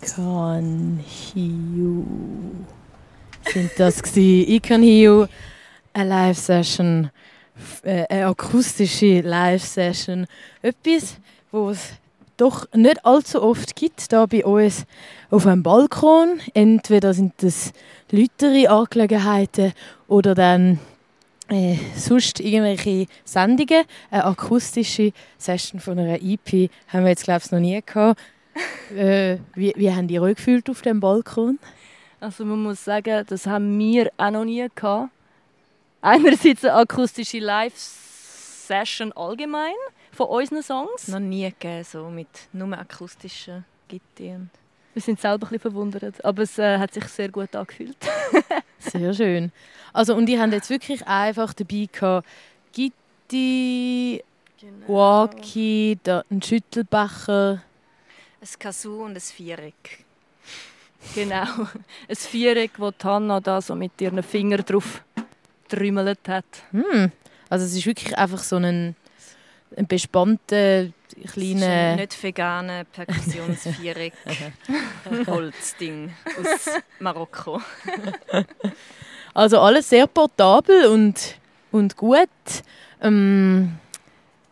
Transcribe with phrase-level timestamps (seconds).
[0.00, 1.04] Can
[1.34, 2.04] You.
[3.52, 4.50] Sind das gewesen?
[4.50, 4.82] I Can
[5.92, 7.10] eine Live-Session,
[7.82, 10.26] äh, eine akustische Live-Session.
[10.62, 11.16] Etwas,
[11.50, 11.92] was es
[12.36, 14.84] doch nicht allzu oft gibt, da bei uns
[15.30, 16.40] auf einem Balkon.
[16.54, 17.72] Entweder sind das
[18.10, 19.72] lautere Angelegenheiten
[20.06, 20.78] oder dann
[21.48, 23.84] äh, sonst irgendwelche Sendungen.
[24.10, 28.20] Eine akustische Session von einer EP haben wir jetzt, glaube ich, noch nie gehabt.
[28.94, 31.58] Äh, wie, wie haben die euch gefühlt auf dem Balkon?
[32.20, 35.10] Also man muss sagen, das haben wir auch noch nie gehabt.
[36.00, 39.74] Einerseits eine akustische Live-Session allgemein
[40.12, 41.08] von unseren Songs.
[41.08, 44.50] Noch nie gegeben, so mit nur akustischen Gitarren.
[44.94, 47.96] Wir sind selber ein bisschen verwundert, aber es äh, hat sich sehr gut angefühlt.
[48.78, 49.52] sehr schön.
[49.92, 52.26] Also und die haben jetzt wirklich einfach dabei gehabt,
[52.72, 54.22] Gitti,
[54.60, 54.88] genau.
[54.88, 57.62] Walkie, einen Schüttelbecher.
[58.40, 60.04] Ein Kazoo und ein Viereck.
[61.14, 61.44] Genau,
[62.08, 65.02] ein Viereck, das Hanna da so mit ihren Fingern drauf
[65.68, 66.44] trümmelt hat.
[66.70, 67.12] Hm.
[67.48, 68.94] Also es ist wirklich einfach so ein,
[69.76, 70.88] ein bespannter
[71.26, 71.96] kleiner...
[71.96, 74.12] nicht veganer Perkussionsviereck
[75.26, 77.60] Holzding aus Marokko.
[79.34, 81.36] also alles sehr portabel und,
[81.72, 82.28] und gut.
[83.00, 83.78] Ähm,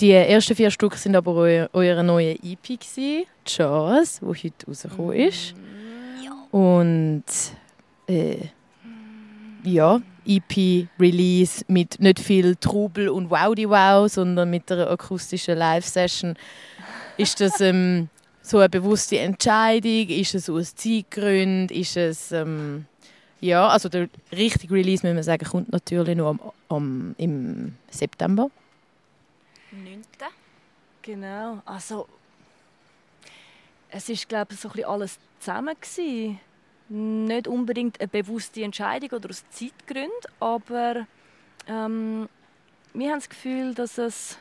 [0.00, 5.16] die ersten vier Stück sind aber eu eure neue EP gewesen, Jazz, wo heute rausgekommen
[5.16, 5.54] ist.
[6.50, 7.24] Und
[8.08, 8.36] äh,
[9.64, 16.34] ja, EP-Release mit nicht viel Trubel und Wowdy Wow, sondern mit einer akustischen Live-Session.
[17.16, 18.08] Ist das ähm,
[18.42, 20.08] so eine bewusste Entscheidung?
[20.08, 21.68] Ist es aus Zeitgründen?
[21.76, 22.86] Ist es ähm,
[23.40, 28.50] ja, also der richtige Release, müssen wir sagen, kommt natürlich nur am, am, im September.
[29.72, 30.02] 9.
[31.02, 32.08] Genau, also
[33.88, 36.40] es ist glaube ich so ein bisschen alles zusammen gewesen.
[36.88, 40.10] Nicht unbedingt eine bewusste Entscheidung oder aus Zeitgründen,
[40.40, 41.06] aber
[41.68, 42.28] ähm,
[42.92, 44.38] wir haben das Gefühl, dass es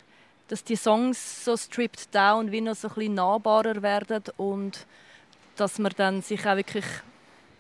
[0.50, 4.88] dass die Songs so stripped down wie noch so ein bisschen nahbarer werden und
[5.56, 6.86] dass man dann sich auch wirklich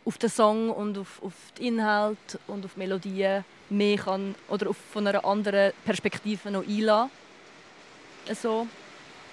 [0.05, 4.77] auf den Song und auf, auf den Inhalt und auf Melodien mehr kann oder auf,
[4.91, 7.11] von einer anderen Perspektive noch einlassen.
[8.35, 8.67] So.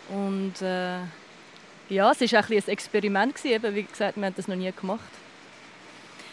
[0.09, 0.99] Und äh,
[1.89, 3.35] ja, es war ein, ein Experiment.
[3.35, 3.75] Gewesen.
[3.75, 5.01] Wie gesagt, wir haben das noch nie gemacht.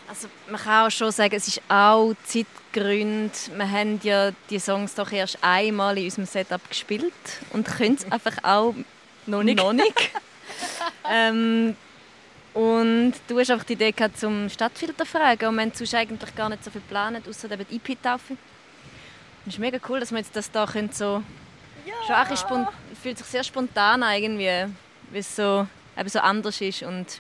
[0.08, 3.32] Also man kann auch schon sagen, es ist auch Zeitgründe.
[3.56, 7.14] Wir haben ja die Songs doch erst einmal in unserem Setup gespielt
[7.52, 8.76] und können es einfach auch
[9.26, 9.58] noch nicht.
[9.58, 10.12] Noch nicht.
[11.10, 11.76] ähm,
[12.54, 16.36] und du hast einfach die Idee gehabt, zum Stadtfilter fragen und wir haben sonst eigentlich
[16.36, 18.38] gar nicht so viel geplant, außer eben die IP-Taufe.
[19.46, 21.24] Es ist mega cool, dass wir jetzt das da können so...
[22.10, 22.68] Ein
[23.02, 24.72] fühlt sich sehr spontan an irgendwie,
[25.12, 27.20] wie es so, eben so anders ist und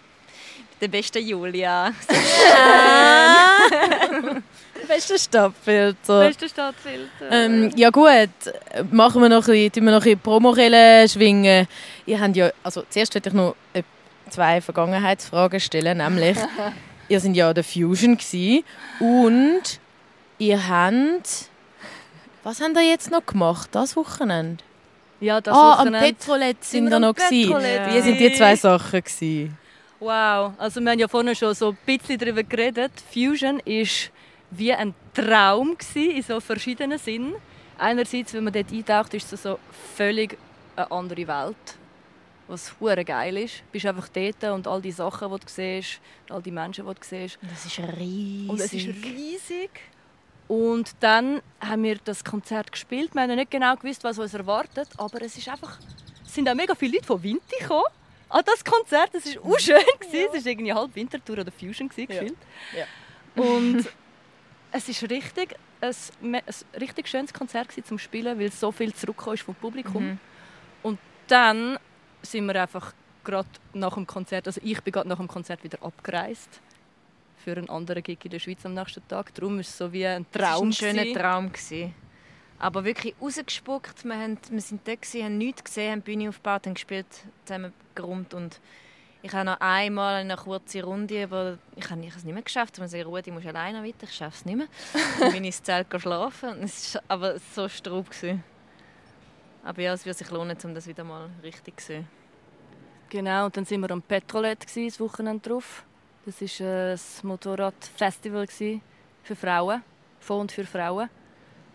[0.82, 1.92] der beste Julia.
[4.88, 6.28] Beste Stadtfilter.
[6.28, 7.32] Beste Stadtfilter.
[7.32, 8.30] Ähm, ja gut,
[8.92, 11.70] machen wir noch ein bisschen, wir noch ein bisschen Promorelle schwingen.
[12.06, 13.56] Ihr habt ja, also zuerst wollte ich noch
[14.30, 16.38] zwei Vergangenheitsfragen stellen, nämlich
[17.08, 18.18] ihr sind ja der Fusion
[19.00, 19.80] und
[20.38, 21.50] ihr habt
[22.44, 24.62] was haben ihr jetzt noch gemacht, das Wochenende?
[25.20, 26.00] Ja, das ah, Wochenende.
[26.00, 27.52] am Petrolet sind wir noch gewesen.
[27.52, 27.94] Ja.
[27.94, 29.58] Wie sind die zwei Sachen gewesen?
[30.00, 32.92] Wow, also wir haben ja vorhin schon so ein bisschen darüber geredet.
[33.14, 34.12] Fusion ist
[34.52, 37.36] wie ein Traum gewesen, in so verschiedenen Sinnen.
[37.78, 39.60] Einerseits, wenn man dort eintaucht, ist es so
[39.96, 40.38] völlig
[40.76, 41.78] eine andere Welt,
[42.48, 43.60] was hure geil ist.
[43.60, 46.94] Du bist einfach dort und all die Sachen, die du siehst, all die Menschen, die
[46.94, 47.40] du siehst.
[47.54, 48.50] Es ist riesig.
[48.50, 49.70] Und es ist riesig.
[50.48, 53.14] Und dann haben wir das Konzert gespielt.
[53.14, 55.80] Wir haben nicht genau gewusst, was uns erwartet, aber es ist einfach,
[56.26, 57.86] es sind auch mega viele Leute von Winter gekommen
[58.30, 59.14] an das Konzert.
[59.14, 59.78] Es war auch schön.
[60.12, 60.28] Ja.
[60.34, 62.10] Es war irgendwie halb Wintertour oder Fusion gefühlt.
[62.10, 62.24] Ja.
[62.78, 63.42] Ja.
[63.42, 63.90] Und
[64.72, 66.42] es ist richtig ein, ein
[66.80, 70.04] richtig schönes Konzert zum Spielen, weil so viel zurückgekommen ist vom Publikum.
[70.04, 70.20] Mhm.
[70.84, 71.80] Und dann
[72.22, 72.94] sind wir einfach
[73.24, 76.62] gerade nach dem Konzert, also ich bin gerade nach dem Konzert wieder abgereist
[77.44, 79.34] für einen anderen Gig in der Schweiz am nächsten Tag.
[79.34, 80.70] Darum war es so wie ein Traum.
[80.70, 81.52] Es war ein schöner Traum.
[82.60, 84.06] Aber wirklich rausgespuckt.
[84.06, 87.08] Wir, haben, wir sind da, gewesen, haben nichts gesehen, haben die Bühne aufgebaut, haben gespielt,
[87.46, 88.60] zusammen gerummt und
[89.26, 92.78] ich habe noch einmal eine kurze Runde, aber ich habe es nicht mehr geschafft.
[92.78, 94.68] Ich sage, Rudi, muss alleine weiter, ich schaffe es nicht mehr.
[95.18, 96.62] Dann bin ich ins Zelt schlafen.
[96.62, 98.08] Es war aber so straub.
[99.64, 102.08] Aber ja, es wird sich lohnen, um das wieder mal richtig zu sehen.
[103.10, 105.86] Genau, und dann waren wir am Petrolet das Wochenende drauf.
[106.26, 109.84] Das war ein Motorradfestival für Frauen,
[110.22, 111.10] von und für Frauen.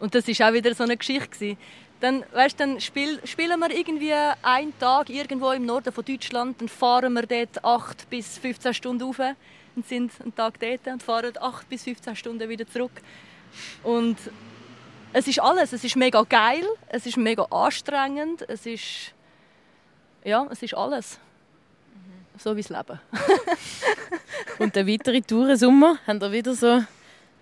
[0.00, 1.58] Und das war auch wieder so eine Geschichte.
[2.00, 6.68] Dann, weißt, dann spiel, spielen wir irgendwie einen Tag irgendwo im Norden von Deutschland, dann
[6.68, 9.20] fahren wir dort 8 bis 15 Stunden rauf
[9.76, 13.02] und sind einen Tag dort und fahren 8 bis 15 Stunden wieder zurück.
[13.82, 14.16] Und
[15.12, 15.74] es ist alles.
[15.74, 19.12] Es ist mega geil, es ist mega anstrengend, es ist...
[20.24, 21.18] Ja, es ist alles.
[22.38, 23.00] So wie das Leben.
[24.58, 26.82] Und der weitere Tourensommer haben wir wieder so...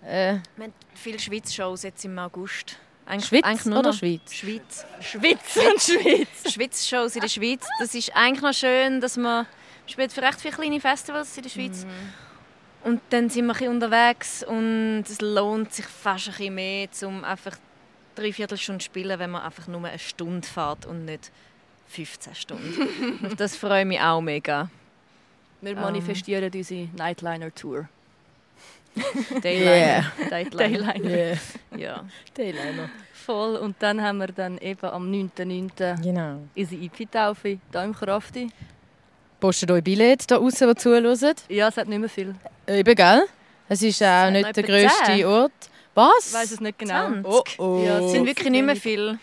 [0.05, 2.77] Äh, Wir haben viele Schweiz-Shows jetzt im August.
[3.05, 4.33] Eigentlich, Schweiz eigentlich nur oder Schweiz?
[4.33, 4.85] Schweiz.
[5.01, 6.53] Schweiz und Schweiz.
[6.53, 7.65] Schweiz-Shows in der Schweiz.
[7.79, 9.47] Das ist eigentlich noch schön, dass man
[9.87, 11.85] spielt für recht viele kleine Festivals in der Schweiz.
[12.83, 17.23] Und dann sind wir ein unterwegs und es lohnt sich fast ein bisschen mehr, um
[17.23, 17.57] einfach
[18.15, 21.31] drei Viertelstunden zu spielen, wenn man einfach nur eine Stunde fährt und nicht
[21.87, 23.35] 15 Stunden.
[23.37, 24.69] Das freue ich mich auch mega.
[25.61, 25.81] Wir Ähm.
[25.81, 27.87] manifestieren unsere Nightliner Tour.
[29.41, 30.11] Dayliner.
[30.29, 30.57] Dayliner.
[30.57, 30.95] Dayliner.
[31.05, 31.37] Yeah.
[31.75, 32.05] Ja.
[32.33, 32.89] Dayliner.
[33.13, 33.55] Voll.
[33.57, 36.01] Und dann haben wir dann eben am 9.9.
[36.01, 36.41] Genau.
[36.55, 38.49] unsere IP-Taufe hier im Krafti.
[39.39, 41.35] Postet euch Billett da draußen, die zuhören.
[41.49, 42.33] Ja, es hat nicht mehr viel.
[42.65, 43.23] Eben, gell?
[43.69, 45.25] Es ist auch hat nicht noch der grösste 10.
[45.25, 45.51] Ort.
[45.93, 46.27] Was?
[46.29, 47.07] Ich weiß es nicht genau.
[47.07, 47.25] 20.
[47.25, 47.83] Oh, oh.
[47.85, 49.19] Ja, Es es sind wirklich nicht mehr viel.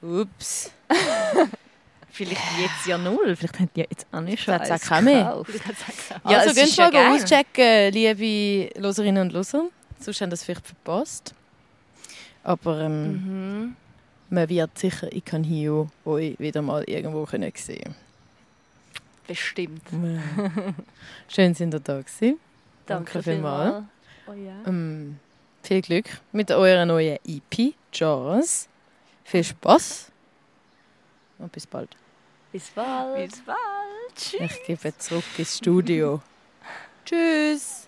[0.00, 0.70] Ups.
[2.14, 3.34] Vielleicht jetzt ja null.
[3.34, 4.54] Vielleicht haben die jetzt auch nicht schon.
[4.60, 5.50] Vielleicht auch gekauft.
[6.30, 9.64] Ja, also ist ja mal auschecken, liebe Loserinnen und Loser.
[9.98, 11.34] Sonst haben das vielleicht verpasst.
[12.44, 13.12] Aber ähm,
[13.64, 13.76] Mhm.
[14.30, 17.94] man wird sicher in Canhio euch wieder mal irgendwo können sehen
[19.26, 19.82] Bestimmt.
[21.28, 22.38] Schön, sind ihr da gewesen.
[22.86, 23.64] Danke, Danke vielmals.
[23.64, 23.84] vielmals.
[24.26, 24.68] Oh ja.
[24.70, 25.18] Ähm,
[25.62, 28.68] viel Glück mit eurer neuen EP, Jazz.
[29.24, 30.12] Viel Spaß
[31.38, 31.88] und bis bald.
[32.54, 33.32] Bis bald.
[33.32, 33.58] Bis bald.
[34.14, 34.40] Tschüss.
[34.40, 36.22] Ich gebe zurück ins Studio.
[37.04, 37.83] Tschüss.